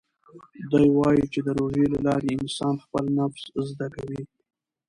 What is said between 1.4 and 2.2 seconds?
د روژې له